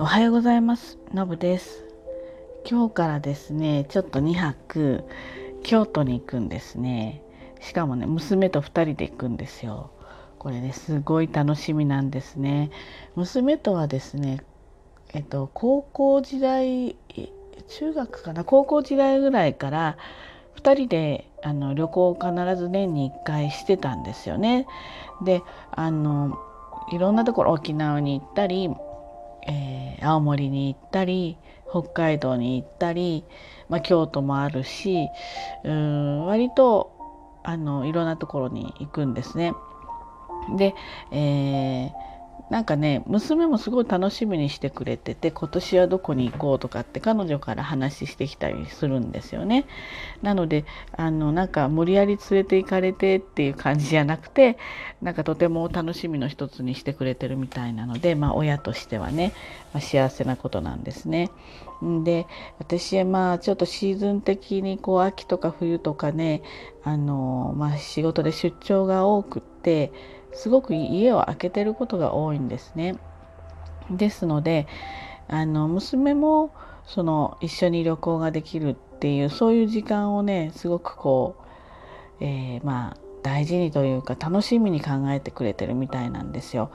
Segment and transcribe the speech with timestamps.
[0.00, 0.98] おはようございます。
[1.12, 1.84] のぶです。
[2.68, 5.04] 今日からですねちょっと2泊
[5.62, 7.22] 京都に行くんですね。
[7.60, 9.92] しかもね娘と2人で行くんですよ。
[10.40, 12.72] これねすごい楽しみなんですね。
[13.14, 14.44] 娘とはですね
[15.12, 16.96] えっと高校時代
[17.68, 18.42] 中学かな？
[18.42, 19.96] 高校時代ぐらいから
[20.56, 24.66] 2人であの旅行を必ず年に1回してたんですよね。
[25.24, 25.40] で
[25.70, 26.36] あの
[26.92, 28.74] いろんなところ沖縄に行ったり
[29.46, 31.36] えー、青森に行ったり
[31.70, 33.24] 北海道に行ったり、
[33.68, 35.08] まあ、京都もあるし
[35.64, 36.92] うん割と
[37.42, 39.52] あのいろんなところに行くんですね。
[40.56, 40.74] で、
[41.10, 42.13] えー
[42.50, 49.66] なんかね娘もすごい楽しみにしてくれてて今年はどこに行こうとかって彼女から話してきたりするんですよね。
[50.22, 50.64] なので
[50.96, 54.58] あのなんか無理やり連れて行かれてっていう感じじゃなくて
[55.00, 59.32] なんかとても楽しみの一つにしてくれてるみたいなので、まあ、親としてはね、
[59.72, 61.30] まあ、幸せなことなんですね。
[62.04, 62.26] で
[62.58, 66.42] 私はまあちょっとシーズン的にこう秋とか冬とかね
[66.82, 69.92] あの、まあ、仕事で出張が多くって
[70.34, 72.96] すごく家を空けてることが多いんですね。
[73.90, 74.66] ですので
[75.28, 76.52] あの娘も
[76.86, 81.36] その一緒に旅行ができるっていうそういう時間をねすごくこ
[82.20, 86.70] う、えー、まあ大事にというか楽しみに考えてくれてるみたいなんですよ。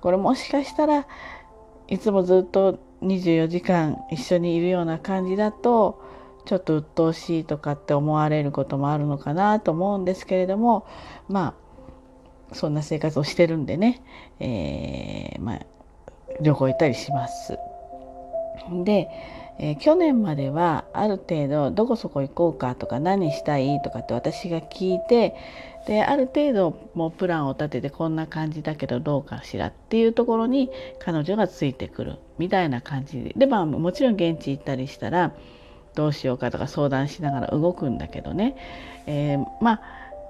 [0.00, 1.06] これもしかしたら
[1.88, 6.02] いつもずっと24時間一緒にいるような感じだと
[6.46, 10.86] ちょっと鬱陶しいとかって思われることもあるのかなと思うんですけれども
[11.28, 11.63] まあ
[12.52, 14.02] そんな生活をしてるんでね、
[14.40, 15.60] えー、まあ、
[16.40, 17.58] 旅行行ったりします。
[18.84, 19.08] で、
[19.58, 25.34] えー、去年まではある程度どこそこ行こうかとか何したいとかって私が聞いて
[25.86, 35.34] である程度もうプランを立ててこんな感じだけどどうかしらっていうところに彼女がついてくるみたいな感じででまあもちろん現地行ったりしたら
[35.94, 38.56] どうしようかとか相談しながら動くんだけどね、
[39.06, 39.80] えー、ま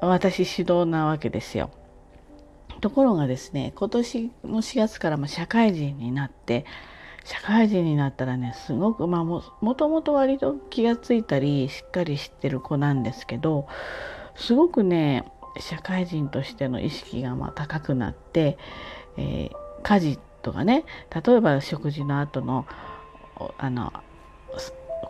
[0.00, 1.70] あ私主導なわけですよ。
[2.84, 6.66] ところがですね今年の4月からも社会人になって
[7.24, 9.40] 社会人になったらねすごくまあも
[9.74, 13.68] ともと割と気が付いたりしっかり知ってる子なんですけど
[14.36, 15.24] すごくね
[15.60, 18.58] 社会人としての意識がま高くなって、
[19.16, 19.52] えー、
[19.82, 20.84] 家事とかね
[21.24, 22.66] 例えば食事の後の
[23.56, 23.94] あの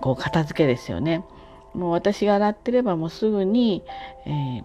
[0.00, 1.24] こう片付けですよね。
[1.74, 3.82] もう私が洗ってればもうすぐに、
[4.26, 4.62] えー、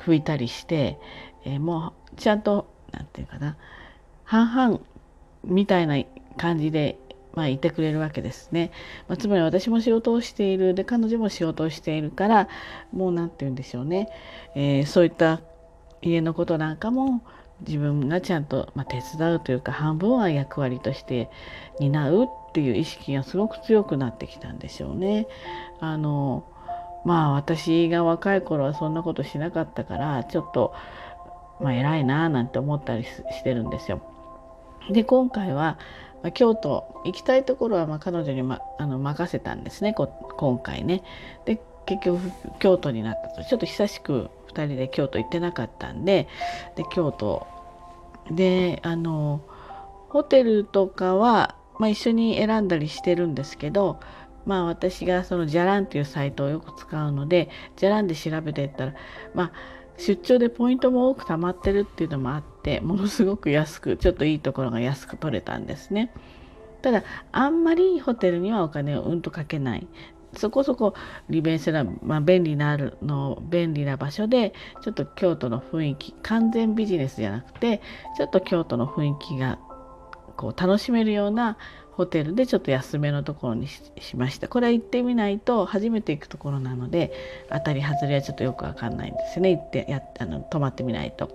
[0.00, 0.98] 拭いたりして、
[1.44, 3.56] えー、もうちゃんと何て言うかな
[4.24, 4.80] 半々
[5.44, 5.96] みたいな
[6.36, 6.98] 感じで、
[7.34, 8.72] まあ、いてくれるわけですね。
[9.08, 12.48] まあ、つまり私も仕事をしているで彼女も仕事をしているから
[12.92, 14.08] もう何て言うんでしょうね、
[14.54, 15.40] えー、そういった
[16.02, 17.22] 家のことなんかも
[17.66, 21.28] 自分がちゃんと、まあ、手伝うというか半分は役割として
[21.80, 25.26] 担うっていう意識がすごく強くなってきたんでしょうね。
[25.80, 26.44] あの
[27.04, 30.74] まあ私が若い頃はそんなことしなかったからちょっと
[31.60, 34.00] まあ、偉いなーなんて思ったりしてるんですよ。
[34.90, 35.78] で今回は、
[36.22, 41.02] まあ、京都行きたいところはま彼女に、ま、あの任せたんですね今回ね。
[41.44, 42.20] で結局
[42.58, 46.28] 京都になったとちょっと久しく2人で京都行ってなかったんで
[46.76, 47.46] で京都
[48.30, 49.40] であの
[50.10, 54.00] ホテルとかは、まあ、一緒に選んだりしてるんですけど
[54.44, 58.94] まあ私がそのじゃらんっていうサイトをよく使うのでじゃらんで調べてったら
[59.34, 59.52] まあ
[59.98, 66.12] 出張でポイントも多く貯まってるっていうのもあってものすごく安くちょっといいところが安く取れたんですね。
[66.82, 69.86] ただあんまりホテルにはお金をうんとかけない。
[70.36, 70.94] そこそこ
[71.30, 77.80] 利便性な、まあ、便利なるの便利な場所でちょっと京都の雰囲気完全ビジネスじゃなくて
[78.16, 79.58] ちょっと京都の雰囲気が
[80.36, 81.56] こう楽しめるような
[81.98, 87.12] ホテルでちょっと安めのところにしましたこれは行ってみないと初めて行くところなので
[87.50, 91.28] 当たり外れはちょっとよくわかんないんですよね行ってやあの泊まってみないと。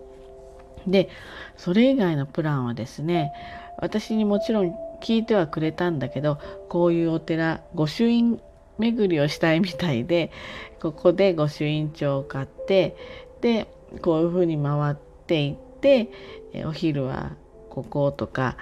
[0.88, 1.10] で
[1.58, 3.34] それ以外のプランはですね
[3.78, 6.40] 私にもちろん聞いてはくれたんだけど
[6.70, 8.40] こういうお寺御朱印
[8.78, 10.32] 巡りをしたいみたいで
[10.82, 12.96] ここで御朱印帳を買って
[13.42, 13.68] で
[14.02, 14.96] こういうふうに回っ
[15.28, 16.10] ていって
[16.66, 17.34] お昼は
[17.70, 18.56] こことか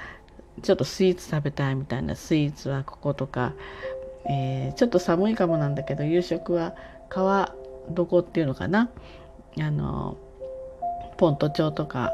[0.62, 3.54] ちょっとスイーツ食べたいみたいなスイーツはこことか、
[4.30, 6.76] えー、ちょっと寒いかもなんだけど夕食は
[7.10, 7.56] 川
[7.98, 8.90] 床っていうのかな？
[9.60, 10.18] あの
[11.18, 12.14] ポント町とか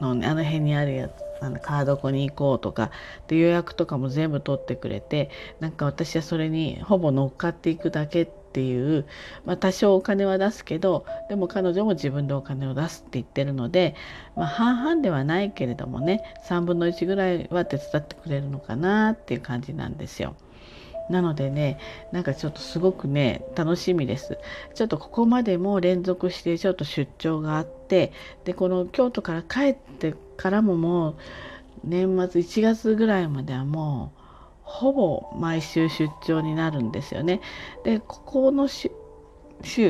[0.00, 2.90] の、ね、あの辺にあるやつあの川床に行こうとか
[3.26, 9.06] で予約とかも全部取ってくれてなんか私はそれにほぼ乗っかっていくだけっっていう、
[9.46, 13.94] まあ、多少お金は出すけどでも彼女も自分でお金を出すって言ってるので、
[14.36, 20.36] まあ、半々ではないけれどもね3分の1ぐらいは手伝ってくれるのかなっていう感じなんですよ。
[21.08, 21.78] なのでね
[22.12, 24.38] なんかちょっとすごくね楽しみです
[24.74, 28.12] ちょっとここまでも連続してちょっと出張があって
[28.44, 31.16] でこの京都から帰ってからももう
[31.84, 34.21] 年末1月ぐらいまではもう
[34.72, 37.40] ほぼ毎週出張になるんですよね。
[37.84, 38.90] でここの週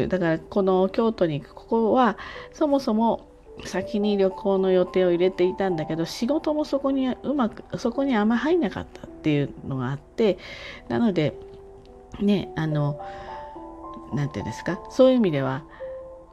[0.09, 2.19] だからこの京都に行くここは
[2.53, 3.29] そもそも
[3.65, 10.37] 先に旅行の予定を入れていたんだけど仕事もそこにうまくそこにあんま入んなかったっていうのがあって
[10.89, 11.35] なので
[12.21, 13.01] ねあの
[14.13, 14.81] 何て言うんですか？
[14.91, 15.63] そういう意味では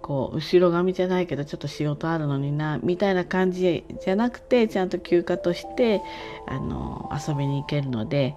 [0.10, 6.02] こう後ろ髪じゃないけどちょっと仕事あるのになみたいな感じじゃなくてちゃんと休暇として
[6.48, 8.36] あの遊びに行けるので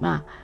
[0.00, 0.42] まあ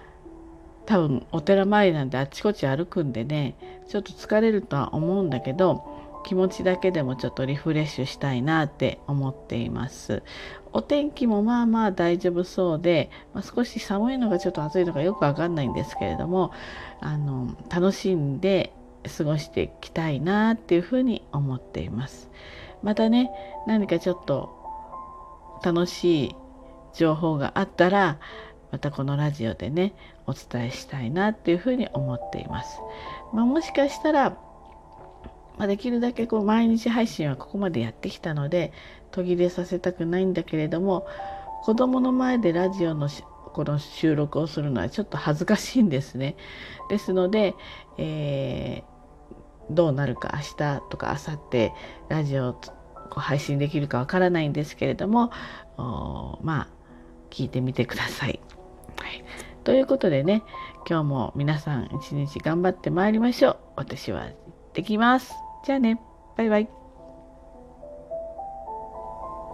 [0.87, 3.57] 多分お寺参りなんであっちこっち歩くんでね
[3.89, 5.83] ちょっと疲れるとは思うんだけど
[6.25, 10.23] 気持ちだけでもちょっとリフレッシュしたいなって思っています。
[10.73, 16.53] お天気もまあまあ大丈夫そうで、まあ、少し寒いのかちょっと暑いのかよくわかんないんですけれども
[17.01, 18.73] あの楽しんで
[19.09, 22.31] 過ごしていきたいなっていうふうに思っています
[22.83, 23.31] またね
[23.67, 24.55] 何かちょっと
[25.65, 26.37] 楽しい
[26.95, 28.19] 情報があったら
[28.71, 29.95] またこのラジオでね
[30.27, 32.81] お伝えしたいなっていうふうに思っています、
[33.33, 34.39] まあ、もしかしたら
[35.59, 38.73] まあ、できるだけこう毎日配信はここまでやってきたので
[39.11, 41.07] 途切れさせたくないんだけれども
[41.65, 43.09] 子供の前でラジオの
[43.53, 46.37] この収録をするのはちょっと恥ずかしいんですね。
[46.89, 47.57] ですので、
[47.97, 48.98] えー、
[49.71, 51.71] どうなるか明日とか明後日
[52.09, 52.61] ラジオを
[53.11, 55.31] 配信できるかわからないんですけれども
[56.43, 56.69] まあ
[57.31, 58.41] 聞いてみてください。
[59.01, 59.25] はい、
[59.65, 60.43] ということでね
[60.89, 63.57] 今日も皆さん一日頑張ってまいりましょう。
[63.77, 64.33] 私は行っ
[64.73, 65.35] てきます。
[65.65, 66.01] じゃあね。
[66.37, 66.78] バイバイ。